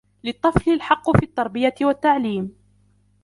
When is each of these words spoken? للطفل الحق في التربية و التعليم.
للطفل 0.23 0.69
الحق 0.71 1.17
في 1.17 1.23
التربية 1.23 1.73
و 1.83 1.89
التعليم. 1.89 2.55